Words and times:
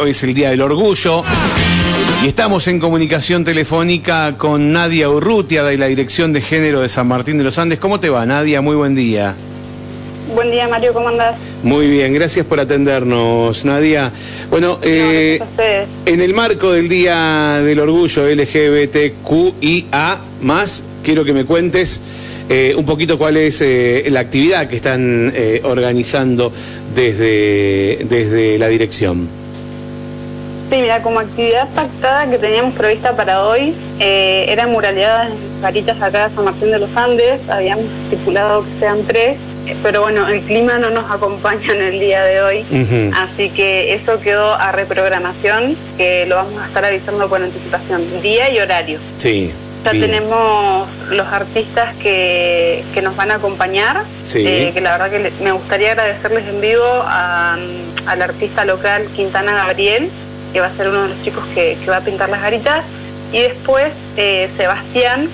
Hoy 0.00 0.12
es 0.12 0.22
el 0.22 0.32
Día 0.32 0.48
del 0.48 0.62
Orgullo 0.62 1.22
y 2.24 2.26
estamos 2.26 2.66
en 2.66 2.80
comunicación 2.80 3.44
telefónica 3.44 4.38
con 4.38 4.72
Nadia 4.72 5.10
Urrutia 5.10 5.64
de 5.64 5.76
la 5.76 5.84
Dirección 5.84 6.32
de 6.32 6.40
Género 6.40 6.80
de 6.80 6.88
San 6.88 7.06
Martín 7.06 7.36
de 7.36 7.44
los 7.44 7.58
Andes. 7.58 7.78
¿Cómo 7.78 8.00
te 8.00 8.08
va, 8.08 8.24
Nadia? 8.24 8.62
Muy 8.62 8.74
buen 8.74 8.94
día. 8.94 9.34
Buen 10.34 10.50
día, 10.50 10.66
Mario, 10.66 10.94
¿cómo 10.94 11.10
andás? 11.10 11.36
Muy 11.62 11.88
bien, 11.88 12.14
gracias 12.14 12.46
por 12.46 12.58
atendernos, 12.58 13.66
Nadia. 13.66 14.10
Bueno, 14.48 14.78
eh, 14.80 15.38
en 16.06 16.22
el 16.22 16.32
marco 16.32 16.72
del 16.72 16.88
Día 16.88 17.60
del 17.62 17.78
Orgullo 17.78 18.34
LGBTQIA, 18.34 20.18
quiero 21.04 21.22
que 21.22 21.34
me 21.34 21.44
cuentes 21.44 22.00
eh, 22.48 22.72
un 22.74 22.86
poquito 22.86 23.18
cuál 23.18 23.36
es 23.36 23.60
eh, 23.60 24.06
la 24.08 24.20
actividad 24.20 24.68
que 24.68 24.76
están 24.76 25.34
organizando 25.64 26.50
desde, 26.94 28.06
desde 28.08 28.58
la 28.58 28.68
dirección. 28.68 29.41
Sí, 30.72 30.78
mira, 30.80 31.02
como 31.02 31.20
actividad 31.20 31.68
pactada 31.74 32.30
que 32.30 32.38
teníamos 32.38 32.74
prevista 32.74 33.14
para 33.14 33.44
hoy, 33.44 33.74
eh, 34.00 34.46
eran 34.48 34.70
muraleadas 34.72 35.28
en 35.30 35.60
garitas 35.60 36.00
acá 36.00 36.30
de 36.30 36.34
San 36.34 36.46
Martín 36.46 36.70
de 36.70 36.78
los 36.78 36.96
Andes, 36.96 37.46
habíamos 37.50 37.84
estipulado 38.04 38.64
que 38.64 38.70
sean 38.80 39.04
tres, 39.06 39.36
eh, 39.66 39.76
pero 39.82 40.00
bueno, 40.00 40.26
el 40.28 40.40
clima 40.40 40.78
no 40.78 40.88
nos 40.88 41.10
acompaña 41.10 41.74
en 41.74 41.82
el 41.82 42.00
día 42.00 42.22
de 42.24 42.40
hoy, 42.40 42.64
así 43.14 43.50
que 43.50 43.92
eso 43.92 44.18
quedó 44.22 44.54
a 44.54 44.72
reprogramación, 44.72 45.76
que 45.98 46.24
lo 46.24 46.36
vamos 46.36 46.62
a 46.62 46.66
estar 46.68 46.86
avisando 46.86 47.28
con 47.28 47.42
anticipación, 47.42 48.22
día 48.22 48.48
y 48.50 48.58
horario. 48.58 48.98
Sí. 49.18 49.52
Ya 49.84 49.90
bien. 49.90 50.06
tenemos 50.06 50.88
los 51.10 51.26
artistas 51.26 51.94
que, 51.96 52.82
que 52.94 53.02
nos 53.02 53.14
van 53.14 53.30
a 53.30 53.34
acompañar, 53.34 54.04
Sí. 54.22 54.42
eh, 54.46 54.70
que 54.72 54.80
la 54.80 54.92
verdad 54.92 55.10
que 55.10 55.18
le- 55.18 55.32
me 55.42 55.52
gustaría 55.52 55.90
agradecerles 55.90 56.46
en 56.48 56.62
vivo 56.62 56.86
a- 56.86 57.58
al 58.06 58.22
artista 58.22 58.64
local 58.64 59.04
Quintana 59.14 59.52
Gabriel, 59.66 60.08
que 60.52 60.60
va 60.60 60.66
a 60.66 60.76
ser 60.76 60.88
uno 60.88 61.02
de 61.02 61.08
los 61.10 61.22
chicos 61.22 61.44
que, 61.54 61.76
que 61.82 61.90
va 61.90 61.98
a 61.98 62.00
pintar 62.00 62.28
las 62.28 62.42
garitas, 62.42 62.84
y 63.32 63.40
después 63.40 63.92
eh, 64.16 64.48
Sebastián, 64.56 65.28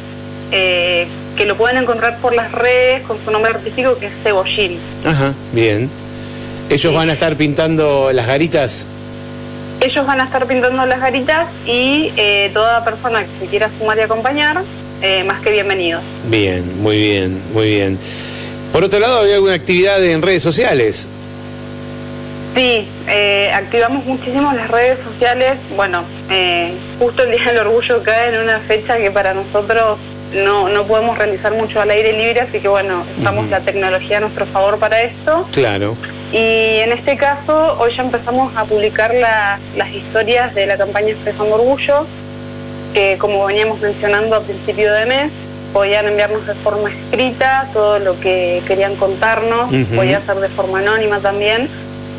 eh, 0.53 1.07
que 1.37 1.45
lo 1.47 1.57
pueden 1.57 1.79
encontrar 1.79 2.19
por 2.19 2.35
las 2.35 2.53
redes 2.53 3.03
con 3.03 3.19
su 3.25 3.31
nombre 3.31 3.53
artístico 3.53 3.97
que 3.99 4.07
es 4.07 4.13
Cebollín. 4.23 4.79
Ajá, 5.05 5.33
bien. 5.53 5.91
Ellos 6.71 6.93
van 6.93 7.11
a 7.11 7.13
estar 7.13 7.37
pintando 7.37 8.11
las 8.13 8.27
garitas. 8.27 8.87
Ellos 9.81 10.07
van 10.07 10.21
a 10.21 10.25
estar 10.25 10.47
pintando 10.47 10.85
las 10.87 11.01
garitas 11.01 11.47
y 11.65 12.13
eh, 12.17 12.51
toda 12.53 12.85
persona 12.85 13.23
que 13.23 13.29
se 13.41 13.47
quiera 13.47 13.71
sumar 13.79 13.97
y 13.99 14.01
acompañar, 14.01 14.63
eh, 15.03 15.23
más 15.25 15.41
que 15.41 15.53
bienvenidos. 15.53 16.03
Bien, 16.25 16.83
muy 16.83 16.99
bien, 16.99 17.41
muy 17.53 17.69
bien. 17.69 17.99
Por 18.73 18.85
otro 18.85 18.99
lado, 18.99 19.21
¿había 19.21 19.37
alguna 19.37 19.55
actividad 19.55 20.05
en 20.05 20.21
redes 20.21 20.43
sociales? 20.43 21.09
Sí, 22.59 22.89
eh, 23.07 23.53
activamos 23.55 24.05
muchísimo 24.05 24.53
las 24.53 24.69
redes 24.69 24.99
sociales. 25.05 25.59
Bueno, 25.77 26.03
eh, 26.29 26.73
justo 26.99 27.23
el 27.23 27.31
Día 27.31 27.45
del 27.53 27.59
Orgullo 27.59 28.03
cae 28.03 28.35
en 28.35 28.41
una 28.41 28.59
fecha 28.59 28.97
que 28.99 29.13
para 29.13 29.33
nosotros 29.33 29.97
no, 30.35 30.69
no 30.69 30.85
podemos 30.85 31.17
realizar 31.17 31.53
mucho 31.55 31.81
al 31.81 31.89
aire 31.93 32.15
libre, 32.15 32.41
así 32.41 32.59
que 32.59 32.67
bueno, 32.67 33.05
usamos 33.17 33.43
Ujú. 33.45 33.51
la 33.53 33.61
tecnología 33.61 34.17
a 34.17 34.21
nuestro 34.23 34.45
favor 34.47 34.77
para 34.81 35.03
esto. 35.03 35.47
Claro. 35.53 35.95
Y 36.33 36.81
en 36.81 36.91
este 36.91 37.17
caso, 37.17 37.77
hoy 37.79 37.93
ya 37.97 38.03
empezamos 38.03 38.53
a 38.57 38.65
publicar 38.65 39.15
la- 39.15 39.61
las 39.77 39.91
historias 39.93 40.53
de 40.57 40.67
la 40.67 40.77
campaña 40.77 41.11
Expresando 41.11 41.55
Orgullo, 41.55 42.09
que 42.93 43.19
como 43.21 43.47
veníamos 43.47 43.81
mencionando 43.81 44.35
a 44.35 44.41
principio 44.41 44.93
de 44.95 45.07
mes, 45.07 45.31
podían 45.73 46.09
enviarnos 46.09 46.45
de 46.45 46.55
forma 46.55 46.91
escrita 46.91 47.69
todo 47.73 48.01
lo 48.01 48.19
que 48.19 48.63
querían 48.67 48.97
contarnos, 48.97 49.73
Ujú. 49.73 49.95
podía 49.95 50.21
ser 50.27 50.39
de 50.39 50.49
forma 50.49 50.81
anónima 50.81 51.21
también. 51.21 51.69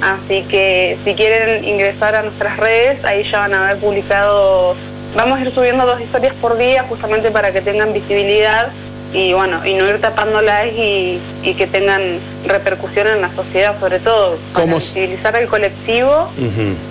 Así 0.02 0.44
que 0.44 0.98
si 1.04 1.14
quieren 1.16 1.64
ingresar 1.66 2.16
a 2.16 2.22
nuestras 2.24 2.58
redes, 2.58 3.04
ahí 3.04 3.24
ya 3.30 3.40
van 3.40 3.54
a 3.54 3.66
haber 3.68 3.80
publicado, 3.80 4.76
vamos 5.16 5.40
a 5.40 5.42
ir 5.42 5.54
subiendo 5.54 5.86
dos 5.86 6.00
historias 6.00 6.34
por 6.36 6.58
día 6.58 6.86
justamente 6.88 7.32
para 7.32 7.52
que 7.52 7.62
tengan 7.62 7.92
visibilidad 7.94 8.70
y 9.14 9.34
bueno, 9.34 9.66
y 9.66 9.74
no 9.74 9.88
ir 9.90 10.00
tapándolas 10.00 10.68
y, 10.68 11.20
y 11.44 11.54
que 11.56 11.66
tengan 11.68 12.20
repercusión 12.46 13.08
en 13.08 13.22
la 13.22 13.32
sociedad 13.36 13.78
sobre 13.80 14.00
todo, 14.00 14.38
para 14.54 14.66
¿Cómo 14.66 14.78
s- 14.78 14.94
visibilizar 14.94 15.36
al 15.36 15.48
colectivo 15.48 16.30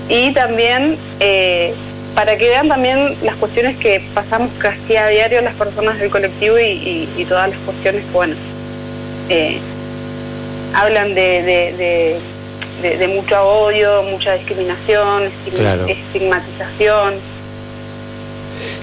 y 0.09 0.33
también 0.35 0.99
eh, 1.21 1.73
para 2.15 2.37
que 2.37 2.49
vean 2.49 2.69
también 2.69 3.17
las 3.23 3.37
cuestiones 3.37 3.77
que 3.79 4.03
pasamos 4.13 4.51
casi 4.59 4.97
a 4.97 5.07
diario 5.07 5.41
las 5.43 5.55
personas 5.55 5.99
del 5.99 6.11
colectivo 6.11 6.59
y, 6.59 6.63
y- 6.65 7.09
y 7.17 7.25
todas 7.25 7.49
las 7.51 7.59
cuestiones 7.61 8.03
que, 8.05 8.11
bueno, 8.13 8.35
eh, 9.31 9.61
hablan 10.75 11.15
de, 11.15 11.43
de- 11.43 11.73
de- 11.77 12.21
de- 12.83 12.97
de 12.97 13.09
mucho 13.09 13.41
odio, 13.43 14.03
mucha 14.05 14.35
discriminación, 14.35 15.25
estigma- 15.25 15.59
Claro. 15.59 15.87
estigmatización. 15.87 17.15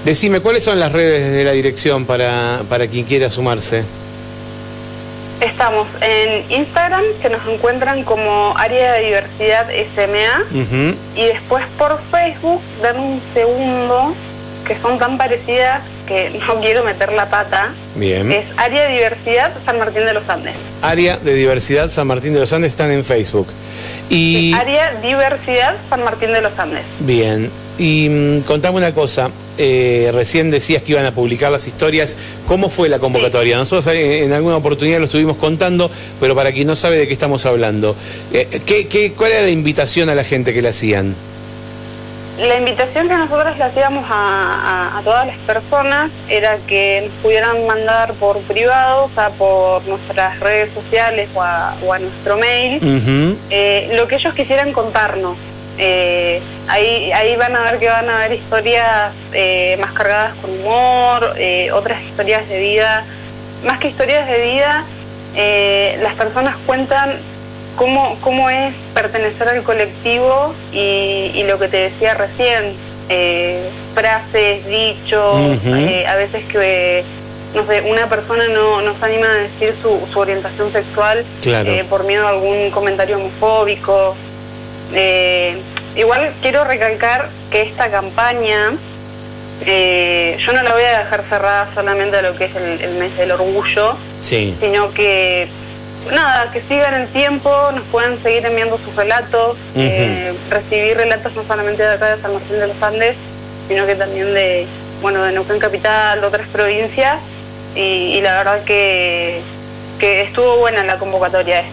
Decime, 0.04 0.40
¿cuáles 0.40 0.62
son 0.64 0.78
las 0.80 0.92
redes 0.92 1.32
de 1.32 1.44
la 1.44 1.52
dirección 1.52 2.06
para, 2.06 2.60
para 2.68 2.86
quien 2.86 3.04
quiera 3.04 3.28
sumarse? 3.30 3.82
Estamos 5.40 5.86
en 6.00 6.50
Instagram, 6.50 7.04
que 7.20 7.28
nos 7.28 7.46
encuentran 7.46 8.04
como 8.04 8.54
Área 8.56 8.94
de 8.94 9.04
Diversidad 9.04 9.66
SMA, 9.94 10.44
y 11.14 11.24
después 11.26 11.64
por 11.76 12.00
Facebook, 12.10 12.62
dan 12.80 12.98
un 12.98 13.20
segundo, 13.34 14.14
que 14.66 14.78
son 14.80 14.98
tan 14.98 15.18
parecidas 15.18 15.82
que 16.06 16.30
no 16.46 16.60
quiero 16.60 16.84
meter 16.84 17.12
la 17.12 17.28
pata. 17.28 17.72
Bien. 17.94 18.30
Es 18.32 18.46
Área 18.56 18.88
de 18.88 18.94
Diversidad 18.94 19.52
San 19.64 19.78
Martín 19.78 20.04
de 20.04 20.14
los 20.14 20.28
Andes. 20.28 20.56
Área 20.82 21.18
de 21.18 21.34
Diversidad 21.34 21.90
San 21.90 22.06
Martín 22.06 22.32
de 22.34 22.40
los 22.40 22.52
Andes 22.52 22.72
están 22.72 22.90
en 22.90 23.04
Facebook. 23.04 23.48
Y. 24.08 24.52
Área 24.54 24.94
Diversidad 25.02 25.74
San 25.90 26.04
Martín 26.04 26.32
de 26.32 26.40
los 26.40 26.58
Andes. 26.58 26.82
Bien. 27.00 27.50
Y 27.78 28.08
mm, 28.08 28.40
contame 28.42 28.76
una 28.78 28.92
cosa. 28.94 29.30
eh, 29.58 30.10
recién 30.12 30.50
decías 30.50 30.82
que 30.82 30.92
iban 30.92 31.06
a 31.06 31.12
publicar 31.12 31.50
las 31.50 31.66
historias. 31.66 32.16
¿Cómo 32.46 32.68
fue 32.68 32.88
la 32.88 32.98
convocatoria? 32.98 33.56
Nosotros 33.56 33.86
eh, 33.94 34.24
en 34.24 34.32
alguna 34.32 34.56
oportunidad 34.56 34.98
lo 34.98 35.06
estuvimos 35.06 35.36
contando, 35.36 35.90
pero 36.20 36.34
para 36.34 36.52
quien 36.52 36.66
no 36.66 36.76
sabe 36.76 36.96
de 36.96 37.06
qué 37.06 37.12
estamos 37.12 37.46
hablando, 37.46 37.94
eh, 38.32 38.60
¿qué, 38.66 38.86
qué, 38.86 39.12
¿cuál 39.12 39.32
era 39.32 39.42
la 39.42 39.50
invitación 39.50 40.08
a 40.08 40.14
la 40.14 40.24
gente 40.24 40.52
que 40.52 40.62
le 40.62 40.68
hacían? 40.68 41.14
La 42.38 42.58
invitación 42.58 43.08
que 43.08 43.14
nosotros 43.16 43.56
le 43.56 43.64
hacíamos 43.64 44.04
a, 44.10 44.90
a- 44.94 44.98
a 44.98 45.02
todas 45.02 45.26
las 45.26 45.38
personas 45.38 46.10
era 46.28 46.58
que 46.66 47.04
nos 47.06 47.14
pudieran 47.22 47.66
mandar 47.66 48.12
por 48.14 48.38
privado, 48.42 49.04
o 49.04 49.10
sea, 49.14 49.30
por 49.30 49.86
nuestras 49.86 50.38
redes 50.40 50.70
sociales 50.74 51.30
o 51.34 51.40
a, 51.42 51.74
o 51.82 51.92
a 51.94 51.98
nuestro 51.98 52.36
mail, 52.36 52.78
eh, 53.50 53.88
lo 53.96 54.06
que 54.06 54.16
ellos 54.16 54.34
quisieran 54.34 54.72
contarnos. 54.74 55.38
Eh, 55.78 56.42
ahí, 56.68 57.10
ahí 57.12 57.36
van 57.36 57.56
a 57.56 57.62
ver 57.62 57.78
que 57.78 57.88
van 57.88 58.08
a 58.10 58.16
haber 58.16 58.32
historias 58.34 59.12
eh, 59.32 59.76
más 59.80 59.92
cargadas 59.92 60.34
con 60.36 60.50
humor, 60.50 61.34
otras 61.74 62.02
historias 62.02 62.46
de 62.50 62.58
vida. 62.58 63.04
Más 63.64 63.78
que 63.78 63.88
historias 63.88 64.26
de 64.26 64.42
vida, 64.42 64.84
las 66.02 66.14
personas 66.14 66.54
cuentan 66.66 67.18
cómo, 67.76 68.16
cómo 68.22 68.50
es 68.50 68.74
pertenecer 68.94 69.48
al 69.48 69.62
colectivo 69.62 70.54
y, 70.72 71.30
y 71.34 71.44
lo 71.44 71.58
que 71.58 71.68
te 71.68 71.76
decía 71.76 72.14
recién, 72.14 72.72
eh, 73.08 73.60
frases, 73.94 74.66
dichos, 74.66 75.64
eh, 75.64 76.06
a 76.06 76.16
veces 76.16 76.44
que... 76.46 77.04
No 77.54 77.64
sé, 77.66 77.80
una 77.82 78.06
persona 78.08 78.48
no, 78.48 78.82
no 78.82 78.92
se 78.98 79.04
anima 79.06 79.28
a 79.30 79.34
decir 79.34 79.72
su, 79.80 79.98
su 80.12 80.18
orientación 80.18 80.70
sexual 80.72 81.24
Claro. 81.42 81.70
eh, 81.70 81.84
por 81.88 82.04
miedo 82.04 82.26
a 82.26 82.30
algún 82.30 82.70
comentario 82.70 83.16
homofóbico. 83.16 84.14
Eh, 84.92 85.56
igual 85.96 86.32
quiero 86.42 86.64
recalcar 86.64 87.30
que 87.50 87.62
esta 87.62 87.88
campaña 87.90 88.74
eh, 89.64 90.36
yo 90.44 90.52
no 90.52 90.62
la 90.62 90.72
voy 90.74 90.82
a 90.82 90.98
dejar 90.98 91.22
cerrada 91.28 91.68
solamente 91.74 92.16
a 92.18 92.22
lo 92.22 92.36
que 92.36 92.44
es 92.44 92.56
el, 92.56 92.80
el 92.80 92.94
mes 92.96 93.16
del 93.16 93.30
orgullo, 93.32 93.96
Sí. 94.20 94.54
sino 94.60 94.92
que 94.92 95.48
nada, 96.12 96.50
que 96.52 96.60
sigan 96.62 96.94
el 96.94 97.08
tiempo, 97.08 97.50
nos 97.72 97.84
pueden 97.84 98.22
seguir 98.22 98.44
enviando 98.44 98.78
sus 98.78 98.94
relatos, 98.94 99.56
eh, 99.74 100.32
recibir 100.50 100.96
relatos 100.96 101.34
no 101.34 101.44
solamente 101.44 101.82
de 101.82 101.94
acá 101.94 102.14
de 102.14 102.22
San 102.22 102.32
Martín 102.32 102.58
de 102.58 102.66
los 102.68 102.82
Andes, 102.82 103.16
sino 103.68 103.86
que 103.86 103.94
también 103.94 104.32
de 104.34 104.66
bueno 105.02 105.22
de 105.22 105.32
Neuquén 105.32 105.58
Capital, 105.58 106.22
otras 106.24 106.46
provincias, 106.48 107.18
y, 107.74 108.14
y 108.14 108.20
la 108.20 108.38
verdad 108.38 108.64
que, 108.64 109.40
que 109.98 110.22
estuvo 110.22 110.58
buena 110.58 110.84
la 110.84 110.98
convocatoria. 110.98 111.64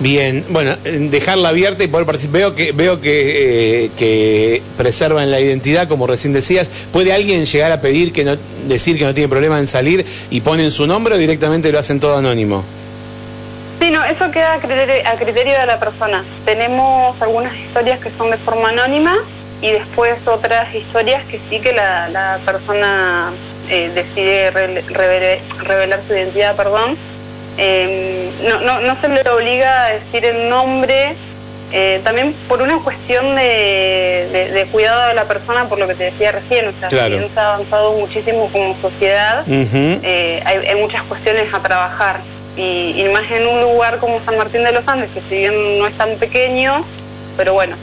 Bien, 0.00 0.44
bueno, 0.48 0.76
eh, 0.84 0.98
dejarla 1.10 1.50
abierta 1.50 1.84
y 1.84 1.86
poder 1.86 2.04
participar. 2.04 2.40
Veo 2.40 2.54
que 2.54 2.72
veo 2.72 3.00
que, 3.00 3.84
eh, 3.84 3.90
que 3.96 4.60
preservan 4.76 5.30
la 5.30 5.40
identidad, 5.40 5.88
como 5.88 6.06
recién 6.06 6.32
decías. 6.32 6.68
¿Puede 6.92 7.12
alguien 7.12 7.46
llegar 7.46 7.72
a 7.72 7.80
pedir 7.80 8.12
que 8.12 8.24
no 8.24 8.36
decir 8.68 8.98
que 8.98 9.04
no 9.04 9.14
tiene 9.14 9.28
problema 9.28 9.58
en 9.58 9.66
salir 9.66 10.04
y 10.30 10.40
ponen 10.40 10.70
su 10.70 10.86
nombre 10.86 11.14
o 11.14 11.18
directamente 11.18 11.70
lo 11.70 11.78
hacen 11.78 12.00
todo 12.00 12.16
anónimo? 12.16 12.64
Sí, 13.84 13.90
no, 13.90 14.02
eso 14.02 14.30
queda 14.30 14.54
a 14.54 14.60
criterio, 14.60 14.94
a 15.04 15.14
criterio 15.18 15.58
de 15.60 15.66
la 15.66 15.78
persona. 15.78 16.24
Tenemos 16.46 17.20
algunas 17.20 17.54
historias 17.58 18.00
que 18.00 18.10
son 18.16 18.30
de 18.30 18.38
forma 18.38 18.70
anónima 18.70 19.14
y 19.60 19.72
después 19.72 20.14
otras 20.26 20.74
historias 20.74 21.22
que 21.26 21.38
sí 21.50 21.60
que 21.60 21.74
la, 21.74 22.08
la 22.08 22.38
persona 22.46 23.30
eh, 23.68 23.90
decide 23.94 24.50
re- 24.52 24.82
revele- 24.86 25.40
revelar 25.64 26.00
su 26.08 26.14
identidad, 26.14 26.56
perdón. 26.56 26.96
Eh, 27.58 28.30
no, 28.48 28.58
no, 28.62 28.80
no 28.80 28.98
se 29.02 29.08
le 29.08 29.20
obliga 29.30 29.84
a 29.84 29.88
decir 29.92 30.24
el 30.24 30.48
nombre 30.48 31.14
Eh, 31.76 32.00
también 32.04 32.32
por 32.48 32.62
una 32.62 32.78
cuestión 32.84 33.34
de, 33.34 34.66
cuidado 34.70 35.08
de 35.08 35.14
la 35.14 35.24
persona, 35.24 35.68
por 35.68 35.76
lo 35.78 35.88
que 35.88 35.94
te 35.96 36.04
decía 36.04 36.30
recién, 36.30 36.68
o 36.68 36.72
sea, 36.78 36.88
se 36.88 37.40
ha 37.40 37.54
avanzado 37.54 37.92
muchísimo 37.94 38.48
como 38.52 38.76
sociedad, 38.80 39.42
eh, 40.04 40.40
hay, 40.46 40.76
muchas 40.80 41.02
cuestiones 41.02 41.52
a 41.52 41.58
trabajar. 41.58 42.20
Y, 42.56 42.94
y, 43.00 43.08
más 43.12 43.28
en 43.32 43.46
un 43.46 43.60
lugar 43.62 43.98
como 43.98 44.20
San 44.24 44.38
Martín 44.38 44.62
de 44.62 44.72
los 44.72 44.86
Andes, 44.86 45.10
que 45.12 45.20
si 45.28 45.38
bien 45.38 45.78
no 45.78 45.86
es 45.88 45.94
tan 45.94 46.16
pequeño, 46.18 46.84
pero 47.36 47.52
bueno, 47.52 47.76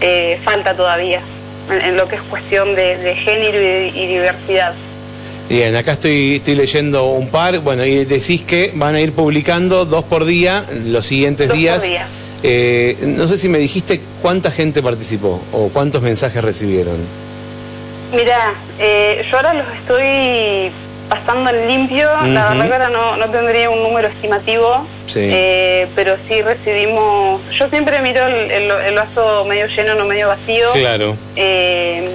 eh, 0.00 0.40
falta 0.42 0.74
todavía 0.74 1.20
en, 1.70 1.96
lo 1.96 2.08
que 2.08 2.16
es 2.16 2.22
cuestión 2.22 2.74
de, 2.74 3.14
género 3.14 3.58
y, 3.96 4.06
diversidad. 4.06 4.74
Bien, 5.48 5.76
acá 5.76 5.92
estoy, 5.92 6.36
estoy 6.36 6.56
leyendo 6.56 7.06
un 7.06 7.28
par, 7.28 7.58
bueno, 7.60 7.84
y 7.84 8.04
decís 8.04 8.42
que 8.42 8.72
van 8.74 8.96
a 8.96 9.00
ir 9.00 9.12
publicando 9.12 9.84
dos 9.84 10.04
por 10.04 10.24
día 10.24 10.64
los 10.86 11.06
siguientes 11.06 11.52
días. 11.52 11.88
Eh, 12.42 12.96
no 13.02 13.28
sé 13.28 13.38
si 13.38 13.48
me 13.48 13.60
dijiste 13.60 14.00
cuánta 14.20 14.50
gente 14.50 14.82
participó 14.82 15.40
o 15.52 15.68
cuántos 15.68 16.02
mensajes 16.02 16.42
recibieron. 16.42 16.96
Mira, 18.12 18.54
eh, 18.80 19.24
yo 19.30 19.36
ahora 19.36 19.54
los 19.54 19.66
estoy 19.76 20.72
pasando 21.08 21.50
en 21.50 21.68
limpio, 21.68 22.08
la 22.26 22.50
verdad 22.50 22.66
que 22.66 22.72
ahora 22.72 22.88
no, 22.88 23.16
no 23.16 23.26
tendría 23.30 23.70
un 23.70 23.82
número 23.82 24.08
estimativo, 24.08 24.86
eh, 25.14 25.86
pero 25.94 26.16
sí 26.28 26.42
recibimos, 26.42 27.40
yo 27.52 27.68
siempre 27.68 28.00
miro 28.00 28.26
el, 28.26 28.94
vaso 28.94 29.44
medio 29.44 29.66
lleno, 29.66 29.94
no 29.94 30.04
medio 30.04 30.28
vacío. 30.28 30.70
Claro. 30.70 31.16
Eh, 31.36 32.08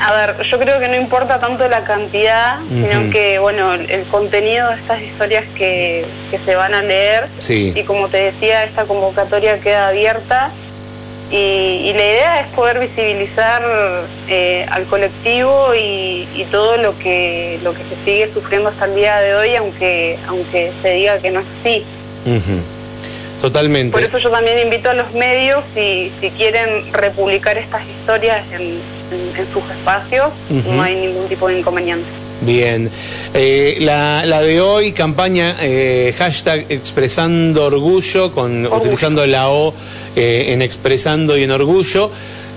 a 0.00 0.14
ver, 0.14 0.46
yo 0.46 0.58
creo 0.58 0.78
que 0.78 0.88
no 0.88 0.94
importa 0.94 1.40
tanto 1.40 1.68
la 1.68 1.82
cantidad, 1.82 2.58
sino 2.68 3.10
que, 3.10 3.38
bueno, 3.38 3.74
el, 3.74 4.04
contenido 4.10 4.68
de 4.68 4.76
estas 4.76 5.02
historias 5.02 5.44
que, 5.56 6.04
que 6.30 6.38
se 6.38 6.54
van 6.54 6.74
a 6.74 6.82
leer. 6.82 7.26
Y 7.48 7.82
como 7.82 8.08
te 8.08 8.18
decía, 8.18 8.64
esta 8.64 8.84
convocatoria 8.84 9.58
queda 9.58 9.88
abierta 9.88 10.50
y, 11.30 11.92
la 11.92 12.04
idea 12.04 12.40
es 12.40 12.48
poder 12.48 12.78
visibilizar 12.78 13.62
eh, 14.28 14.66
al 14.70 14.84
colectivo 14.86 15.74
y, 15.74 16.26
todo 16.50 16.78
lo 16.78 16.98
que 16.98 17.58
lo 17.62 17.74
que 17.74 17.82
se 17.82 17.94
sigue 18.04 18.32
sufriendo 18.32 18.70
hasta 18.70 18.86
el 18.86 18.94
día 18.94 19.18
de 19.18 19.34
hoy, 19.34 19.54
aunque 19.56 20.18
aunque 20.26 20.72
se 20.80 20.92
diga 20.92 21.18
que 21.18 21.30
no 21.30 21.40
es 21.40 21.46
así. 21.60 21.84
Totalmente. 23.42 23.92
Por 23.92 24.02
eso 24.02 24.18
yo 24.18 24.30
también 24.30 24.58
invito 24.58 24.88
a 24.88 24.94
los 24.94 25.12
medios, 25.12 25.62
si, 25.74 26.10
si 26.20 26.30
quieren 26.30 26.90
republicar 26.92 27.58
estas 27.58 27.82
historias 27.86 28.44
en, 28.52 28.78
sus 29.52 29.62
espacios, 29.70 30.30
no 30.50 30.82
hay 30.82 30.96
ningún 30.96 31.28
tipo 31.28 31.48
de 31.48 31.58
inconveniente. 31.58 32.06
Bien. 32.40 32.88
Eh, 33.34 33.78
la, 33.80 34.42
de 34.42 34.60
hoy, 34.60 34.92
campaña 34.92 35.56
eh, 35.60 36.14
hashtag 36.16 36.66
expresando 36.68 37.64
orgullo, 37.64 38.32
con, 38.32 38.66
utilizando 38.66 39.26
la 39.26 39.48
O 39.48 39.74
eh, 40.14 40.52
en 40.52 40.62
expresando 40.62 41.36
y 41.36 41.42
en 41.42 41.50
orgullo. 41.50 42.10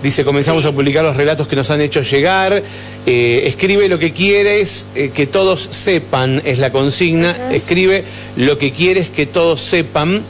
Dice, 0.03 0.23
comenzamos 0.23 0.65
a 0.65 0.71
publicar 0.71 1.03
los 1.03 1.15
relatos 1.15 1.47
que 1.47 1.55
nos 1.55 1.69
han 1.71 1.81
hecho 1.81 2.01
llegar. 2.01 2.61
escribe 3.05 3.87
lo 3.87 3.99
que 3.99 4.13
quieres 4.13 4.87
que 4.93 5.27
todos 5.27 5.59
sepan, 5.61 6.41
es 6.43 6.59
la 6.59 6.71
consigna. 6.71 7.51
Escribe 7.51 8.03
lo 8.35 8.57
que 8.57 8.71
quieres 8.71 9.09
que 9.09 9.25
todos 9.27 9.61
sepan. 9.61 10.23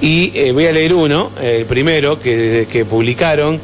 Y 0.00 0.52
voy 0.52 0.66
a 0.66 0.72
leer 0.72 0.94
uno, 0.94 1.32
el 1.42 1.64
primero 1.64 2.20
que, 2.20 2.68
que 2.70 2.84
publicaron 2.84 3.60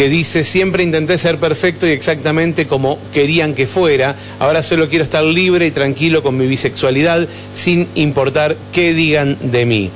que 0.00 0.08
dice, 0.08 0.44
siempre 0.44 0.82
intenté 0.82 1.18
ser 1.18 1.36
perfecto 1.36 1.86
y 1.86 1.90
exactamente 1.90 2.66
como 2.66 2.98
querían 3.12 3.52
que 3.52 3.66
fuera, 3.66 4.16
ahora 4.38 4.62
solo 4.62 4.88
quiero 4.88 5.04
estar 5.04 5.22
libre 5.22 5.66
y 5.66 5.72
tranquilo 5.72 6.22
con 6.22 6.38
mi 6.38 6.46
bisexualidad 6.46 7.28
sin 7.52 7.86
importar 7.96 8.56
qué 8.72 8.94
digan 8.94 9.36
de 9.42 9.66
mí. 9.66 9.90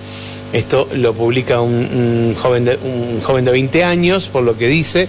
Esto 0.53 0.87
lo 0.95 1.15
publica 1.15 1.63
un, 1.63 2.37
joven, 2.39 2.67
de, 2.67 2.79
un 2.85 3.23
joven 3.23 3.47
de 3.47 3.53
20 3.53 3.83
años, 3.83 4.29
por 4.29 4.45
lo 4.45 4.59
que 4.59 4.69
dice, 4.69 5.09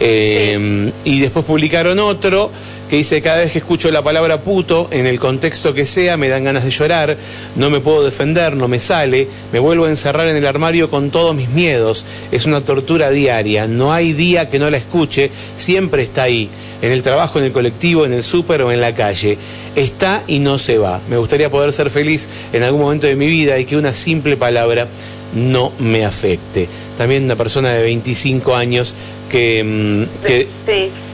eh, 0.00 0.90
y 1.04 1.20
después 1.20 1.44
publicaron 1.44 2.00
otro 2.00 2.50
que 2.92 2.98
dice, 2.98 3.22
cada 3.22 3.38
vez 3.38 3.52
que 3.52 3.58
escucho 3.58 3.90
la 3.90 4.02
palabra 4.02 4.42
puto, 4.42 4.86
en 4.90 5.06
el 5.06 5.18
contexto 5.18 5.72
que 5.72 5.86
sea, 5.86 6.18
me 6.18 6.28
dan 6.28 6.44
ganas 6.44 6.62
de 6.62 6.70
llorar, 6.70 7.16
no 7.56 7.70
me 7.70 7.80
puedo 7.80 8.04
defender, 8.04 8.54
no 8.54 8.68
me 8.68 8.78
sale, 8.78 9.28
me 9.50 9.60
vuelvo 9.60 9.86
a 9.86 9.88
encerrar 9.88 10.28
en 10.28 10.36
el 10.36 10.46
armario 10.46 10.90
con 10.90 11.10
todos 11.10 11.34
mis 11.34 11.48
miedos, 11.48 12.04
es 12.32 12.44
una 12.44 12.60
tortura 12.60 13.08
diaria, 13.08 13.66
no 13.66 13.94
hay 13.94 14.12
día 14.12 14.50
que 14.50 14.58
no 14.58 14.68
la 14.68 14.76
escuche, 14.76 15.30
siempre 15.56 16.02
está 16.02 16.24
ahí, 16.24 16.50
en 16.82 16.92
el 16.92 17.00
trabajo, 17.00 17.38
en 17.38 17.46
el 17.46 17.52
colectivo, 17.52 18.04
en 18.04 18.12
el 18.12 18.22
súper 18.22 18.60
o 18.60 18.70
en 18.70 18.82
la 18.82 18.94
calle, 18.94 19.38
está 19.74 20.22
y 20.26 20.40
no 20.40 20.58
se 20.58 20.76
va. 20.76 21.00
Me 21.08 21.16
gustaría 21.16 21.48
poder 21.50 21.72
ser 21.72 21.88
feliz 21.88 22.28
en 22.52 22.62
algún 22.62 22.82
momento 22.82 23.06
de 23.06 23.16
mi 23.16 23.26
vida 23.26 23.58
y 23.58 23.64
que 23.64 23.78
una 23.78 23.94
simple 23.94 24.36
palabra 24.36 24.86
no 25.34 25.72
me 25.78 26.04
afecte. 26.04 26.68
También 26.98 27.24
una 27.24 27.36
persona 27.36 27.72
de 27.72 27.84
25 27.84 28.54
años 28.54 28.92
que, 29.30 29.64
mm, 29.64 30.26
que, 30.26 30.46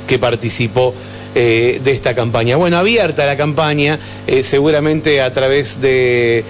que 0.08 0.18
participó 0.18 0.92
eh, 1.40 1.78
de 1.84 1.92
esta 1.92 2.16
campaña. 2.16 2.56
Bueno, 2.56 2.78
abierta 2.78 3.24
la 3.24 3.36
campaña, 3.36 3.96
eh, 4.26 4.42
seguramente 4.42 5.22
a 5.22 5.32
través 5.32 5.80
de, 5.80 6.44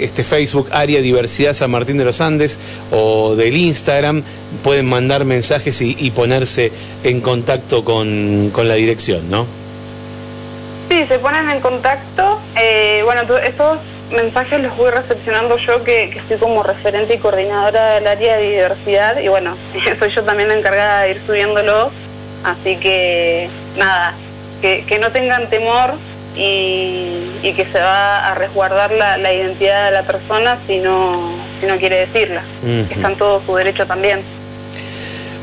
este 0.00 0.22
Facebook 0.22 0.68
Área 0.70 1.00
Diversidad 1.00 1.54
San 1.54 1.70
Martín 1.70 1.96
de 1.96 2.04
los 2.04 2.20
Andes 2.20 2.60
o 2.90 3.34
del 3.36 3.56
Instagram, 3.56 4.22
pueden 4.62 4.86
mandar 4.86 5.24
mensajes 5.24 5.80
y, 5.80 6.10
ponerse 6.10 6.70
en 7.04 7.22
contacto 7.22 7.82
con, 7.82 8.52
la 8.54 8.74
dirección, 8.74 9.30
¿no? 9.30 9.46
Sí, 10.90 11.06
se 11.08 11.18
ponen 11.18 11.48
en 11.48 11.60
contacto. 11.60 12.38
Eh, 12.56 13.00
bueno, 13.06 13.22
estos 13.38 13.78
mensajes 14.14 14.62
los 14.62 14.76
voy 14.76 14.90
recepcionando 14.90 15.56
yo, 15.56 15.82
que, 15.84 16.10
que, 16.10 16.18
estoy 16.18 16.36
como 16.36 16.62
referente 16.62 17.14
y 17.14 17.16
coordinadora 17.16 17.94
del 17.94 18.06
área 18.06 18.36
de 18.36 18.50
diversidad, 18.50 19.18
y 19.20 19.28
bueno, 19.28 19.56
soy 19.98 20.10
yo 20.10 20.22
también 20.22 20.50
la 20.50 20.58
encargada 20.58 21.04
de 21.04 21.12
ir 21.12 21.22
subiéndolo 21.26 21.90
Así 22.44 22.76
que 22.76 23.48
nada, 23.76 24.14
que, 24.60 24.98
no 25.00 25.10
tengan 25.10 25.48
temor 25.48 25.94
y, 26.36 27.52
que 27.56 27.66
se 27.70 27.80
va 27.80 28.30
a 28.30 28.34
resguardar 28.34 28.92
la, 28.92 29.32
identidad 29.32 29.86
de 29.86 29.92
la 29.92 30.02
persona 30.02 30.58
si 30.66 30.78
no, 30.78 31.32
si 31.60 31.66
no 31.66 31.76
quiere 31.76 32.06
decirla. 32.06 32.42
que 32.62 32.94
está 32.94 33.08
en 33.08 33.16
todo 33.16 33.42
su 33.44 33.54
derecho 33.54 33.86
también. 33.86 34.20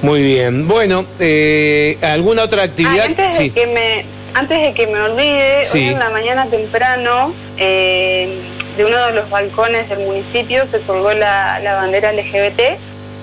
Muy 0.01 0.21
bien. 0.21 0.67
Bueno, 0.67 1.05
eh, 1.19 1.97
¿alguna 2.01 2.43
otra 2.43 2.63
actividad? 2.63 3.05
antes, 3.05 3.39
de 3.39 3.49
que 3.49 3.67
me, 3.67 4.05
antes 4.35 4.61
de 4.61 4.73
que 4.73 4.87
me 4.87 5.01
olvide, 5.01 5.63
hoy 5.73 5.85
en 5.85 5.99
la 5.99 6.09
mañana 6.09 6.45
temprano, 6.45 7.33
eh, 7.57 8.29
de 8.77 8.85
uno 8.85 9.05
de 9.07 9.13
los 9.13 9.29
balcones 9.29 9.89
del 9.89 9.99
municipio 9.99 10.65
se 10.69 10.79
colgó 10.81 11.13
la, 11.13 11.59
la 11.59 11.75
bandera 11.75 12.13
LGBT 12.13 12.77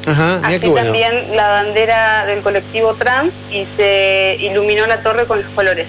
Ajá, 0.06 0.41
Así 0.45 0.59
también 0.59 1.37
la 1.37 1.49
bandera 1.49 2.27
del 2.27 2.41
colectivo 2.43 2.95
trans 2.95 3.32
y 3.51 3.67
se 3.77 4.37
iluminó 4.41 4.87
la 4.87 4.99
torre 4.99 5.25
con 5.27 5.43
los 5.43 5.51
colores. 5.53 5.87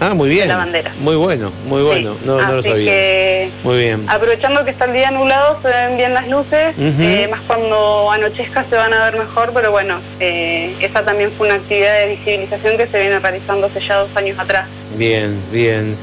Ah, 0.00 0.12
muy 0.14 0.28
bien. 0.28 0.48
la 0.48 0.56
bandera. 0.56 0.92
Muy 1.00 1.16
bueno, 1.16 1.50
muy 1.66 1.82
bueno. 1.82 2.16
No, 2.24 2.40
no, 2.40 2.56
lo 2.56 2.62
sabía. 2.62 3.48
Muy 3.64 3.78
bien. 3.78 4.04
Aprovechando 4.08 4.64
que 4.64 4.70
está 4.70 4.84
el 4.84 4.92
día 4.92 5.10
nublado, 5.10 5.58
se 5.62 5.68
ven 5.68 5.96
bien 5.96 6.12
las 6.12 6.28
luces. 6.28 6.74
Eh, 6.78 7.28
más 7.30 7.40
cuando 7.46 8.10
anochezca 8.10 8.64
se 8.64 8.76
van 8.76 8.92
a 8.92 9.04
ver 9.06 9.18
mejor, 9.18 9.52
pero 9.54 9.70
bueno, 9.70 9.98
eh, 10.20 10.74
esa 10.80 11.02
también 11.02 11.32
fue 11.32 11.46
una 11.46 11.56
actividad 11.56 11.98
de 12.00 12.08
visibilización 12.08 12.76
que 12.76 12.86
se 12.86 13.00
viene 13.00 13.18
realizando 13.18 13.66
hace 13.66 13.80
ya 13.80 13.96
dos 13.96 14.14
años 14.16 14.38
atrás. 14.38 14.68
Bien, 14.96 15.34
bien. 15.50 15.96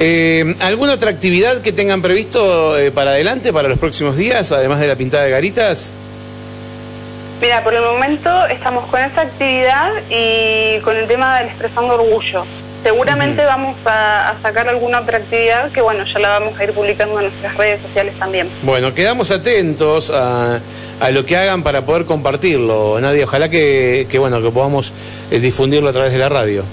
Eh, 0.00 0.54
¿Alguna 0.62 0.94
otra 0.94 1.10
actividad 1.10 1.60
que 1.62 1.72
tengan 1.72 2.02
previsto 2.02 2.74
para 2.94 3.12
adelante, 3.12 3.52
para 3.52 3.68
los 3.68 3.78
próximos 3.78 4.16
días, 4.16 4.50
además 4.50 4.80
de 4.80 4.88
la 4.88 4.96
pintada 4.96 5.24
de 5.24 5.30
garitas? 5.30 5.94
Mira, 7.40 7.62
por 7.62 7.72
el 7.72 7.82
momento 7.82 8.46
estamos 8.46 8.84
con 8.86 9.00
esa 9.00 9.20
actividad 9.20 9.92
y 10.10 10.80
con 10.80 10.96
el 10.96 11.06
tema 11.06 11.38
del 11.38 11.48
expresando 11.48 11.94
orgullo. 11.94 12.44
Seguramente 12.82 13.44
vamos 13.44 13.76
a, 13.86 14.34
sacar 14.42 14.68
alguna 14.68 15.00
otra 15.00 15.18
actividad 15.18 15.70
que, 15.70 15.80
bueno, 15.80 16.04
ya 16.04 16.18
la 16.18 16.28
vamos 16.40 16.58
a 16.58 16.64
ir 16.64 16.72
publicando 16.72 17.20
en 17.20 17.26
nuestras 17.26 17.56
redes 17.56 17.80
sociales 17.80 18.14
también. 18.18 18.48
Bueno, 18.62 18.92
quedamos 18.92 19.30
atentos 19.30 20.10
a, 20.10 20.60
lo 21.12 21.24
que 21.24 21.36
hagan 21.36 21.62
para 21.62 21.82
poder 21.82 22.06
compartirlo, 22.06 23.00
Nadia. 23.00 23.24
Ojalá 23.24 23.48
que, 23.48 24.06
bueno, 24.18 24.42
que 24.42 24.50
podamos 24.50 24.92
eh, 25.30 25.38
difundirlo 25.38 25.90
a 25.90 25.92
través 25.92 26.12
de 26.12 26.18
la 26.18 26.28
radio. 26.28 26.64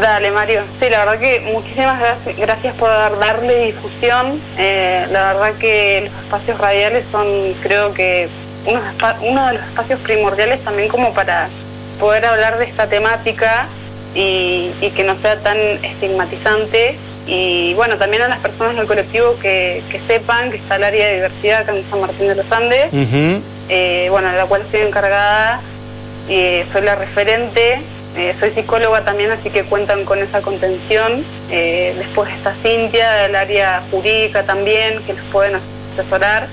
Dale, 0.00 0.30
Mario. 0.30 0.62
Sí, 0.80 0.88
la 0.88 1.04
verdad 1.04 1.20
que 1.20 1.40
muchísimas 1.52 2.00
gracias, 2.00 2.36
gracias 2.36 2.74
por 2.76 2.88
darle 2.88 3.66
difusión. 3.66 4.40
Eh, 4.58 5.06
la 5.12 5.34
verdad 5.34 5.52
que 5.58 6.08
los 6.10 6.24
espacios 6.24 6.58
radiales 6.58 7.04
son, 7.12 7.26
creo 7.62 7.92
que, 7.92 8.28
uno, 8.66 9.46
de 9.46 9.54
los 9.54 9.62
espacios 9.62 10.00
primordiales 10.00 10.60
también 10.62 10.88
como 10.88 11.12
para 11.12 11.48
poder 11.98 12.24
hablar 12.24 12.58
de 12.58 12.64
esta 12.64 12.86
temática 12.86 13.66
y, 14.14 14.70
que 14.94 15.04
no 15.04 15.16
sea 15.18 15.38
tan 15.38 15.56
estigmatizante 15.56 16.96
y 17.26 17.74
bueno, 17.74 17.96
también 17.96 18.22
a 18.22 18.28
las 18.28 18.40
personas 18.40 18.76
del 18.76 18.86
colectivo 18.86 19.36
que, 19.40 19.82
sepan 20.06 20.50
que 20.50 20.56
está 20.56 20.76
el 20.76 20.84
área 20.84 21.06
de 21.06 21.14
diversidad 21.14 21.60
acá 21.60 21.76
en 21.76 21.84
San 21.88 22.00
Martín 22.00 22.28
de 22.28 22.34
los 22.34 22.50
Andes, 22.50 22.88
eh, 23.68 24.08
bueno, 24.10 24.30
de 24.30 24.36
la 24.36 24.46
cual 24.46 24.62
estoy 24.62 24.80
encargada, 24.80 25.60
y 26.28 26.62
soy 26.72 26.82
la 26.82 26.94
referente, 26.94 27.80
eh, 28.16 28.34
soy 28.38 28.50
psicóloga 28.50 29.04
también, 29.04 29.30
así 29.30 29.50
que 29.50 29.64
cuentan 29.64 30.04
con 30.04 30.18
esa 30.18 30.42
contención. 30.42 31.24
Eh, 31.50 31.94
después 31.96 32.30
está 32.30 32.54
Cintia 32.62 33.10
del 33.12 33.34
área 33.34 33.82
jurídica 33.90 34.42
también, 34.42 35.02
que 35.06 35.14
les 35.14 35.22
pueden 35.24 35.58
asesorar. 35.94 36.46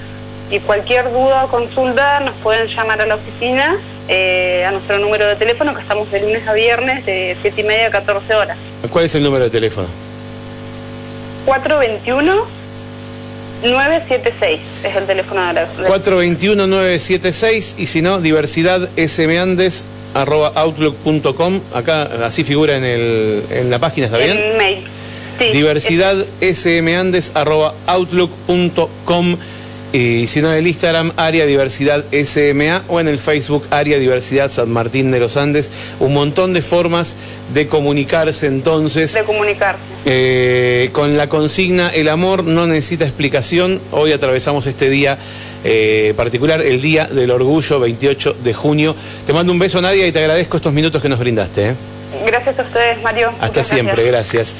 Y 0.51 0.59
cualquier 0.59 1.11
duda 1.11 1.45
o 1.45 1.47
consulta 1.47 2.19
nos 2.21 2.35
pueden 2.37 2.67
llamar 2.67 3.01
a 3.01 3.05
la 3.05 3.15
oficina, 3.15 3.77
eh, 4.07 4.65
a 4.67 4.71
nuestro 4.71 4.97
número 4.97 5.27
de 5.27 5.35
teléfono, 5.35 5.75
que 5.75 5.81
estamos 5.81 6.09
de 6.11 6.21
lunes 6.21 6.47
a 6.47 6.53
viernes 6.53 7.05
de 7.05 7.37
7 7.41 7.61
y 7.61 7.63
media 7.63 7.87
a 7.87 7.91
14 7.91 8.35
horas. 8.35 8.57
¿Cuál 8.89 9.05
es 9.05 9.15
el 9.15 9.23
número 9.23 9.45
de 9.45 9.51
teléfono? 9.51 9.87
421 11.45 12.59
976 13.63 14.59
es 14.83 14.95
el 14.95 15.05
teléfono 15.05 15.45
de 15.47 15.53
la... 15.53 15.67
421-976 15.67 17.75
y 17.77 17.85
si 17.87 18.01
no, 18.01 18.21
diversidad 18.21 18.89
smandes 19.05 19.85
arroba 20.13 20.51
outlook.com, 20.55 21.59
acá 21.73 22.03
así 22.25 22.43
figura 22.43 22.77
en, 22.77 22.83
el, 22.83 23.43
en 23.51 23.69
la 23.69 23.79
página, 23.79 24.07
¿está 24.07 24.17
bien? 24.17 24.37
El 24.37 24.57
mail. 24.57 24.83
Sí, 25.39 25.45
diversidad 25.51 26.15
smandes 26.53 27.31
arroba 27.35 27.73
outlook.com 27.87 29.37
y 29.91 30.27
si 30.27 30.41
no 30.41 30.51
en 30.51 30.59
el 30.59 30.67
Instagram, 30.67 31.11
área 31.17 31.45
diversidad 31.47 32.03
SMA 32.11 32.83
o 32.87 32.99
en 32.99 33.07
el 33.07 33.17
Facebook, 33.17 33.65
área 33.71 33.97
diversidad 33.97 34.49
San 34.49 34.69
Martín 34.69 35.09
de 35.09 35.19
los 35.19 35.35
Andes. 35.35 35.95
Un 35.99 36.13
montón 36.13 36.53
de 36.53 36.61
formas 36.61 37.15
de 37.53 37.67
comunicarse 37.67 38.45
entonces. 38.45 39.15
De 39.15 39.23
comunicarse. 39.23 39.81
Eh, 40.05 40.89
con 40.93 41.17
la 41.17 41.27
consigna 41.27 41.89
El 41.89 42.07
amor 42.07 42.43
no 42.43 42.67
necesita 42.67 43.05
explicación. 43.05 43.81
Hoy 43.91 44.11
atravesamos 44.11 44.67
este 44.67 44.89
día 44.89 45.17
eh, 45.63 46.13
particular, 46.15 46.61
el 46.61 46.81
Día 46.81 47.07
del 47.07 47.31
Orgullo, 47.31 47.79
28 47.79 48.37
de 48.43 48.53
junio. 48.53 48.95
Te 49.25 49.33
mando 49.33 49.51
un 49.51 49.59
beso, 49.59 49.81
Nadia, 49.81 50.05
y 50.05 50.11
te 50.11 50.19
agradezco 50.19 50.57
estos 50.57 50.73
minutos 50.73 51.01
que 51.01 51.09
nos 51.09 51.19
brindaste. 51.19 51.69
¿eh? 51.69 51.75
Gracias 52.25 52.59
a 52.59 52.61
ustedes, 52.63 53.01
Mario. 53.01 53.31
Hasta 53.39 53.63
siempre, 53.63 54.03
gracias. 54.03 54.55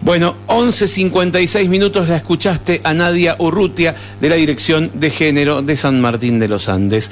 Bueno, 0.00 0.36
11.56 0.46 1.68
minutos 1.68 2.08
la 2.08 2.16
escuchaste 2.16 2.80
a 2.84 2.94
Nadia 2.94 3.36
Urrutia 3.38 3.94
de 4.20 4.28
la 4.28 4.36
Dirección 4.36 4.90
de 4.94 5.10
Género 5.10 5.62
de 5.62 5.76
San 5.76 6.00
Martín 6.00 6.38
de 6.38 6.48
los 6.48 6.68
Andes. 6.68 7.10